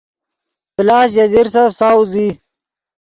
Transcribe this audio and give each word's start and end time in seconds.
پلاس 0.75 1.07
ژے 1.13 1.25
لیرسف 1.31 1.69
ساؤز 1.79 2.11
ای 2.19 2.27